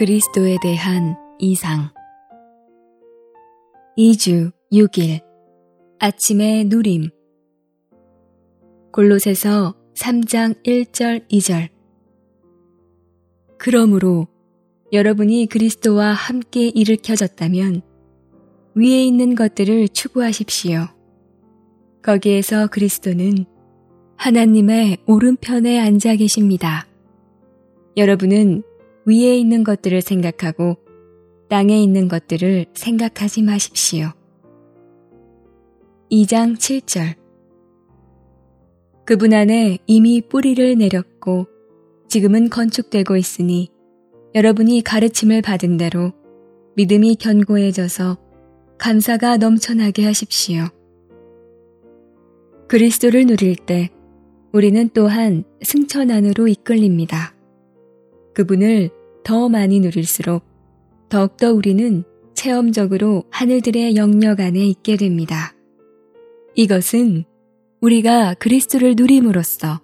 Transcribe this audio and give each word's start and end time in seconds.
그리스도에 0.00 0.56
대한 0.62 1.14
이상 1.38 1.90
2주 3.98 4.50
6일 4.72 5.22
아침의 5.98 6.64
누림 6.64 7.10
골로새서 8.94 9.74
3장 9.94 10.64
1절 10.64 11.28
2절 11.28 11.68
그러므로 13.58 14.26
여러분이 14.90 15.44
그리스도와 15.48 16.14
함께 16.14 16.68
일으켜졌다면 16.68 17.82
위에 18.76 19.04
있는 19.04 19.34
것들을 19.34 19.90
추구하십시오. 19.90 20.86
거기에서 22.02 22.68
그리스도는 22.68 23.44
하나님의 24.16 24.96
오른편에 25.06 25.78
앉아 25.78 26.16
계십니다. 26.16 26.86
여러분은 27.98 28.62
위에 29.10 29.36
있는 29.36 29.64
것들을 29.64 30.00
생각하고 30.02 30.76
땅에 31.48 31.82
있는 31.82 32.06
것들을 32.06 32.66
생각하지 32.74 33.42
마십시오. 33.42 34.12
2장 36.12 36.56
7절 36.56 37.16
그분 39.04 39.32
안에 39.32 39.78
이미 39.88 40.20
뿌리를 40.20 40.78
내렸고 40.78 41.48
지금은 42.08 42.50
건축되고 42.50 43.16
있으니 43.16 43.68
여러분이 44.36 44.82
가르침을 44.82 45.42
받은 45.42 45.76
대로 45.76 46.12
믿음이 46.76 47.16
견고해져서 47.16 48.16
감사가 48.78 49.36
넘쳐나게 49.38 50.04
하십시오. 50.04 50.66
그리스도를 52.68 53.26
누릴 53.26 53.56
때 53.56 53.90
우리는 54.52 54.88
또한 54.94 55.42
승천 55.62 56.12
안으로 56.12 56.46
이끌립니다. 56.46 57.34
그분을 58.34 58.90
더 59.24 59.48
많이 59.48 59.80
누릴수록 59.80 60.44
더욱더 61.08 61.52
우리는 61.52 62.04
체험적으로 62.34 63.24
하늘들의 63.30 63.96
영역 63.96 64.40
안에 64.40 64.64
있게 64.66 64.96
됩니다. 64.96 65.54
이것은 66.54 67.24
우리가 67.80 68.34
그리스도를 68.34 68.94
누림으로써 68.96 69.80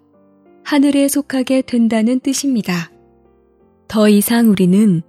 하늘에 0.65 1.09
속하게 1.09 1.63
된다는 1.63 2.21
뜻입니다. 2.21 2.91
더 3.89 4.09
이상 4.09 4.51
우리는 4.51 5.03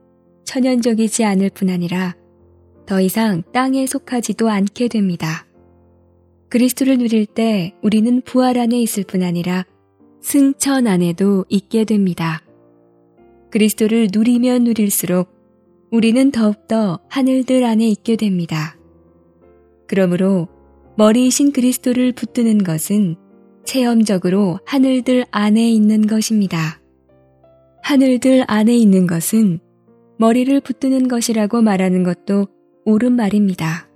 천연적이지 0.44 1.24
않을 1.26 1.50
뿐 1.50 1.70
아니라 1.70 2.16
더 2.86 3.02
이상 3.02 3.44
땅에 3.52 3.86
속하지도 3.86 4.50
않게 4.50 4.88
됩니다. 4.88 5.46
그리스도를 6.50 6.98
누릴 6.98 7.26
때 7.26 7.74
우리는 7.82 8.22
부활 8.22 8.58
안에 8.58 8.80
있을 8.82 9.04
뿐 9.04 9.24
아니라 9.24 9.66
승천 10.22 10.88
안에도 10.88 11.46
있게 11.50 11.84
됩니다. 11.84 12.42
그리스도를 13.50 14.10
누리면 14.14 14.64
누릴수록 14.66 15.30
우리는 15.92 16.32
더욱더 16.32 17.00
하늘들 17.10 17.64
안에 17.64 17.88
있게 17.88 18.16
됩니다. 18.16 18.78
그러므로 19.88 20.48
머리이신 20.98 21.54
그리스도를 21.54 22.12
붙드는 22.12 22.64
것은 22.64 23.16
체험적으로 23.64 24.60
하늘들 24.66 25.26
안에 25.32 25.70
있는 25.70 26.08
것입니다. 26.08 26.82
하늘들 27.84 28.44
안에 28.48 28.76
있는 28.76 29.08
것은 29.08 29.60
머리를 30.18 30.60
붙드는 30.62 31.08
것이라고 31.08 31.62
말하는 31.62 32.04
것도 32.04 32.48
옳은 32.86 33.14
말입니다. 33.14 33.88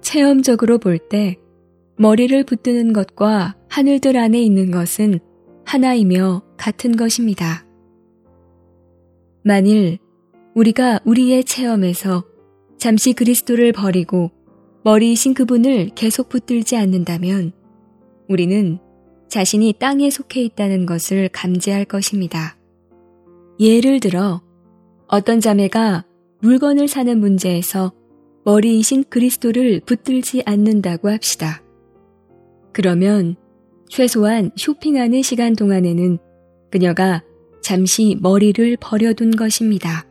체험적으로 0.00 0.78
볼 0.78 0.98
때 0.98 1.36
머리를 1.96 2.42
붙드는 2.44 2.92
것과 2.92 3.54
하늘들 3.68 4.16
안에 4.16 4.42
있는 4.42 4.70
것은 4.70 5.20
하나이며 5.64 6.42
같은 6.56 6.96
것입니다. 6.96 7.64
만일 9.44 9.98
우리가 10.54 11.00
우리의 11.04 11.44
체험에서 11.44 12.24
잠시 12.78 13.12
그리스도를 13.12 13.72
버리고 13.72 14.30
머리이신 14.84 15.34
그분을 15.34 15.90
계속 15.94 16.28
붙들지 16.28 16.76
않는다면 16.76 17.52
우리는 18.28 18.78
자신이 19.28 19.74
땅에 19.78 20.10
속해 20.10 20.42
있다는 20.42 20.86
것을 20.86 21.28
감지할 21.28 21.84
것입니다. 21.86 22.56
예를 23.58 24.00
들어 24.00 24.42
어떤 25.08 25.40
자매가 25.40 26.04
물건을 26.40 26.88
사는 26.88 27.18
문제에서 27.18 27.92
머리이신 28.44 29.04
그리스도를 29.08 29.80
붙들지 29.86 30.42
않는다고 30.44 31.10
합시다. 31.10 31.62
그러면 32.72 33.36
최소한 33.88 34.50
쇼핑하는 34.56 35.22
시간 35.22 35.54
동안에는 35.54 36.18
그녀가 36.70 37.22
잠시 37.62 38.18
머리를 38.20 38.76
버려둔 38.80 39.30
것입니다. 39.36 40.04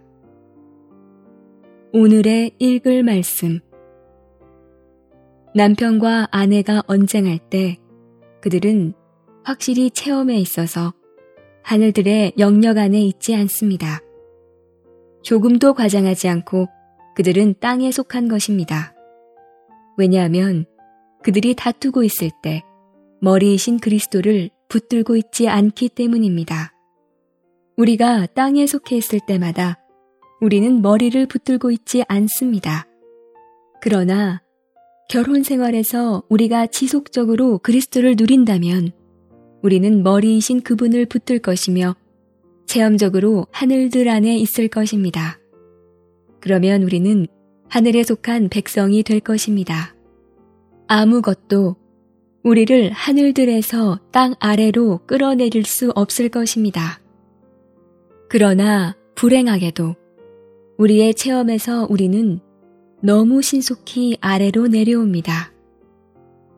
오늘의 1.92 2.56
읽을 2.60 3.04
말씀. 3.04 3.60
남편과 5.54 6.30
아내가 6.32 6.82
언쟁할 6.88 7.40
때 7.50 7.78
그들은 8.42 8.94
확실히 9.44 9.92
체험에 9.92 10.40
있어서 10.40 10.94
하늘들의 11.64 12.34
영역 12.40 12.78
안에 12.78 13.02
있지 13.02 13.36
않습니다. 13.36 14.00
조금도 15.22 15.74
과장하지 15.74 16.30
않고 16.30 16.68
그들은 17.16 17.56
땅에 17.60 17.92
속한 17.92 18.30
것입니다. 18.30 18.96
왜냐하면 19.98 20.66
그들이 21.22 21.54
다투고 21.56 22.04
있을 22.04 22.32
때 22.42 22.64
머리이신 23.20 23.80
그리스도를 23.80 24.50
붙들고 24.70 25.18
있지 25.18 25.50
않기 25.50 25.90
때문입니다. 25.90 26.72
우리가 27.82 28.28
땅에 28.36 28.68
속해 28.68 28.96
있을 28.98 29.20
때마다 29.26 29.80
우리는 30.40 30.84
머리를 30.84 31.26
붙들고 31.26 31.72
있지 31.72 32.04
않습니다. 32.08 32.86
그러나 33.82 34.44
결혼 35.10 35.42
생활에서 35.42 36.22
우리가 36.30 36.68
지속적으로 36.68 37.58
그리스도를 37.58 38.16
누린다면 38.18 38.92
우리는 39.64 40.04
머리이신 40.04 40.62
그분을 40.62 41.08
붙들 41.08 41.40
것이며 41.40 41.96
체험적으로 42.68 43.48
하늘들 43.52 44.08
안에 44.08 44.38
있을 44.38 44.68
것입니다. 44.68 45.40
그러면 46.40 46.84
우리는 46.84 47.26
하늘에 47.68 48.04
속한 48.04 48.50
백성이 48.50 49.02
될 49.02 49.20
것입니다. 49.20 49.96
아무것도 50.88 51.78
우리를 52.44 52.92
하늘들에서 52.92 54.00
땅 54.12 54.36
아래로 54.40 55.00
끌어내릴 55.08 55.66
수 55.66 55.92
없을 55.96 56.30
것입니다. 56.30 57.01
그러나 58.34 58.96
불행하게도 59.16 59.94
우리의 60.78 61.16
체험에서 61.16 61.86
우리는 61.90 62.40
너무 63.04 63.42
신속히 63.42 64.18
아래로 64.22 64.68
내려옵니다. 64.68 65.52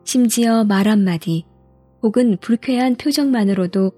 심지어 0.04 0.62
말 0.62 0.86
한마디 0.86 1.44
혹은 2.00 2.36
불쾌한 2.40 2.94
표정만으로도 2.94 3.90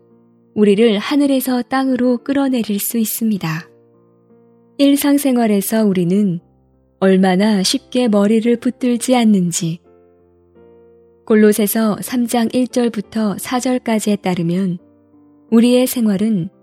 우리를 0.54 0.96
하늘에서 0.96 1.60
땅으로 1.60 2.24
끌어내릴 2.24 2.78
수 2.78 2.96
있습니다. 2.96 3.68
일상생활에서 4.78 5.84
우리는 5.84 6.40
얼마나 6.98 7.62
쉽게 7.62 8.08
머리를 8.08 8.56
붙들지 8.58 9.14
않는지 9.14 9.80
골로새서 11.26 11.96
3장 11.96 12.54
1절부터 12.54 13.38
4절까지에 13.38 14.22
따르면 14.22 14.78
우리의 15.50 15.86
생활은 15.86 16.55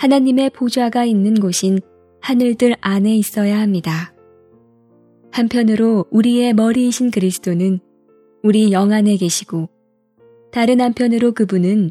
하나님의 0.00 0.48
보좌가 0.48 1.04
있는 1.04 1.34
곳인 1.34 1.78
하늘들 2.22 2.74
안에 2.80 3.14
있어야 3.16 3.60
합니다. 3.60 4.14
한편으로 5.30 6.06
우리의 6.10 6.54
머리이신 6.54 7.10
그리스도는 7.10 7.80
우리 8.42 8.72
영 8.72 8.92
안에 8.92 9.18
계시고 9.18 9.68
다른 10.52 10.80
한편으로 10.80 11.32
그분은 11.32 11.90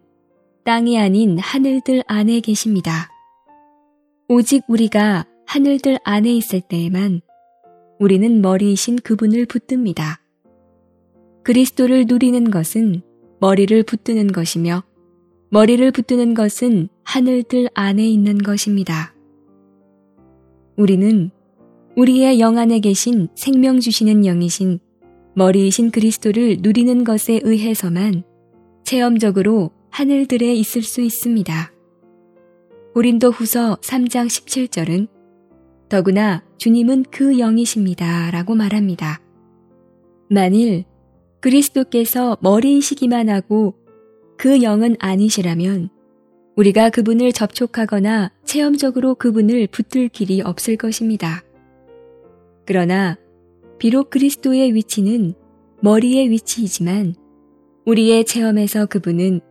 땅이 0.66 0.98
아닌 0.98 1.38
하늘들 1.38 2.02
안에 2.08 2.40
계십니다. 2.40 3.12
오직 4.28 4.64
우리가 4.68 5.28
하늘들 5.46 6.00
안에 6.04 6.34
있을 6.34 6.62
때에만 6.62 7.22
우리는 8.00 8.42
머리이신 8.42 9.02
그분을 9.04 9.46
붙듭니다. 9.46 10.20
그리스도를 11.44 12.06
누리는 12.08 12.50
것은 12.50 13.04
머리를 13.40 13.84
붙드는 13.84 14.32
것이며 14.32 14.82
머리를 15.52 15.92
붙드는 15.92 16.36
것은 16.36 16.90
하늘들 17.04 17.70
안에 17.74 18.08
있는 18.08 18.38
것입니다. 18.38 19.16
우리는 20.78 21.32
우리의 21.98 22.40
영 22.40 22.60
안에 22.60 22.80
계신 22.80 23.30
생명 23.36 23.80
주시는 23.80 24.22
영이신 24.26 24.80
머리이신 25.36 25.90
그리스도를 25.90 26.58
누리는 26.62 27.04
것에 27.04 27.40
의해서만 27.44 28.24
체험적으로 28.84 29.72
하늘들에 29.90 30.54
있을 30.54 30.84
수 30.84 31.02
있습니다. 31.02 31.72
고린도 32.94 33.32
후서 33.32 33.76
3장 33.82 34.28
17절은 34.28 35.08
더구나 35.90 36.44
주님은 36.58 37.06
그 37.10 37.40
영이십니다. 37.40 38.30
라고 38.30 38.54
말합니다. 38.54 39.20
만일 40.30 40.86
그리스도께서 41.40 42.38
머리이시기만 42.42 43.30
하고 43.30 43.79
그 44.40 44.62
영은 44.64 44.96
아니시라면 45.00 45.90
우리가 46.56 46.92
그분을 46.92 47.34
접촉하거나 47.34 48.32
체험적으로 48.46 49.16
그분을 49.16 49.68
붙들 49.68 50.08
길이 50.08 50.42
없을 50.42 50.78
것입니다. 50.78 51.44
그러나 52.66 53.18
비록 53.80 54.10
그리스도의 54.10 54.74
위치는 54.74 55.34
머리의 55.82 56.30
위치이지만 56.30 57.16
우리의 57.86 58.24
체험에서 58.24 58.86
그분은 58.86 59.42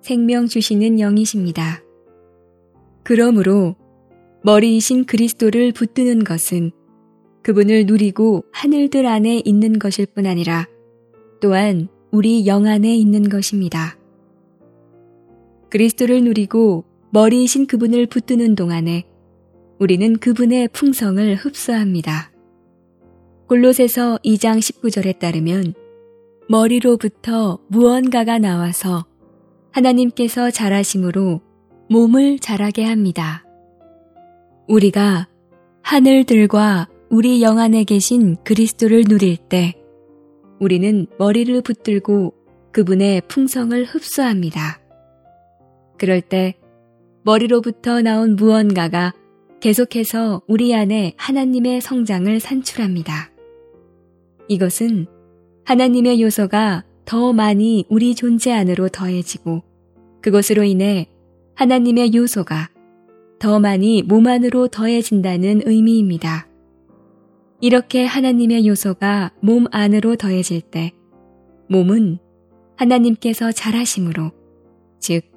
생명 0.00 0.46
주시는 0.46 1.00
영이십니다. 1.00 1.82
그러므로 3.02 3.76
머리이신 4.42 5.04
그리스도를 5.04 5.72
붙드는 5.72 6.24
것은 6.24 6.70
그분을 7.42 7.84
누리고 7.84 8.46
하늘들 8.52 9.04
안에 9.04 9.42
있는 9.44 9.78
것일 9.78 10.06
뿐 10.06 10.24
아니라 10.24 10.66
또한 11.42 11.88
우리 12.10 12.46
영 12.46 12.64
안에 12.64 12.96
있는 12.96 13.28
것입니다. 13.28 13.99
그리스도를 15.70 16.24
누리고 16.24 16.84
머리이신 17.10 17.66
그분을 17.66 18.06
붙드는 18.06 18.54
동안에 18.54 19.04
우리는 19.78 20.18
그분의 20.18 20.68
풍성을 20.68 21.34
흡수합니다. 21.36 22.30
골로새서 23.48 24.18
2장 24.24 24.58
19절에 24.58 25.18
따르면 25.18 25.74
머리로부터 26.48 27.58
무언가가 27.68 28.38
나와서 28.38 29.06
하나님께서 29.72 30.50
잘하심으로 30.50 31.40
몸을 31.88 32.38
자라게 32.38 32.84
합니다. 32.84 33.44
우리가 34.68 35.28
하늘들과 35.82 36.88
우리 37.08 37.42
영 37.42 37.58
안에 37.58 37.84
계신 37.84 38.36
그리스도를 38.44 39.04
누릴 39.04 39.36
때 39.36 39.74
우리는 40.60 41.06
머리를 41.18 41.60
붙들고 41.62 42.34
그분의 42.70 43.22
풍성을 43.26 43.84
흡수합니다. 43.84 44.80
그럴 46.00 46.22
때 46.22 46.54
머리로부터 47.24 48.00
나온 48.00 48.34
무언가가 48.34 49.12
계속해서 49.60 50.40
우리 50.48 50.74
안에 50.74 51.12
하나님의 51.18 51.82
성장을 51.82 52.40
산출합니다. 52.40 53.30
이것은 54.48 55.06
하나님의 55.66 56.22
요소가 56.22 56.86
더 57.04 57.34
많이 57.34 57.84
우리 57.90 58.14
존재 58.14 58.50
안으로 58.50 58.88
더해지고 58.88 59.62
그것으로 60.22 60.64
인해 60.64 61.06
하나님의 61.54 62.14
요소가 62.14 62.70
더 63.38 63.60
많이 63.60 64.02
몸 64.02 64.26
안으로 64.26 64.68
더해진다는 64.68 65.60
의미입니다. 65.66 66.48
이렇게 67.60 68.06
하나님의 68.06 68.66
요소가 68.66 69.32
몸 69.40 69.66
안으로 69.70 70.16
더해질 70.16 70.62
때 70.62 70.92
몸은 71.68 72.18
하나님께서 72.76 73.52
잘하심으로, 73.52 74.32
즉, 74.98 75.30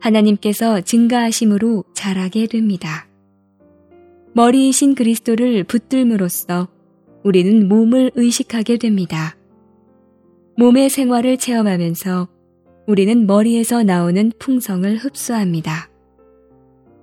하나님께서 0.00 0.80
증가하심으로 0.80 1.84
자라게 1.94 2.46
됩니다. 2.46 3.06
머리이신 4.32 4.94
그리스도를 4.94 5.64
붙들므로써 5.64 6.68
우리는 7.24 7.68
몸을 7.68 8.12
의식하게 8.14 8.78
됩니다. 8.78 9.36
몸의 10.56 10.90
생활을 10.90 11.36
체험하면서 11.36 12.28
우리는 12.86 13.26
머리에서 13.26 13.82
나오는 13.82 14.32
풍성을 14.38 14.96
흡수합니다. 14.96 15.90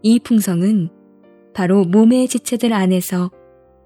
이 0.04 0.20
풍성은 0.20 0.90
바로 1.54 1.84
몸의 1.86 2.28
지체들 2.28 2.74
안에서 2.74 3.32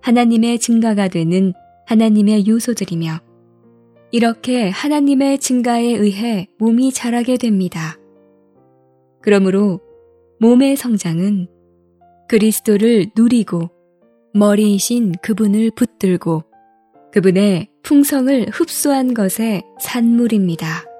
하나님의 0.01 0.59
증가가 0.59 1.07
되는 1.07 1.53
하나님의 1.85 2.47
요소들이며 2.47 3.19
이렇게 4.11 4.69
하나님의 4.69 5.39
증가에 5.39 5.85
의해 5.85 6.47
몸이 6.57 6.91
자라게 6.91 7.37
됩니다. 7.37 8.00
그러므로 9.21 9.79
몸의 10.39 10.75
성장은 10.75 11.47
그리스도를 12.27 13.07
누리고 13.15 13.69
머리이신 14.33 15.13
그분을 15.21 15.71
붙들고 15.75 16.43
그분의 17.11 17.69
풍성을 17.83 18.49
흡수한 18.51 19.13
것의 19.13 19.63
산물입니다. 19.79 20.90